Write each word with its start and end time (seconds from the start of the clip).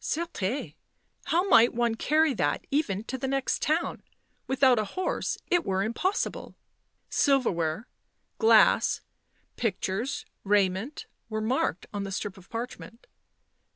"Certes! 0.03 0.73
How 1.25 1.47
might 1.47 1.75
one 1.75 1.93
carry 1.93 2.33
that 2.33 2.65
even 2.71 3.03
to 3.03 3.19
the 3.19 3.27
next 3.27 3.61
town? 3.61 4.01
Without 4.47 4.79
a 4.79 4.83
horse 4.97 5.37
it 5.51 5.63
were 5.63 5.83
impossible." 5.83 6.55
Silver 7.07 7.51
ware, 7.51 7.87
glass, 8.39 9.01
pictures, 9.57 10.25
raiment, 10.43 11.05
were 11.29 11.39
marked 11.39 11.85
on 11.93 12.03
the 12.03 12.11
strip 12.11 12.35
of 12.35 12.49
parchment. 12.49 13.05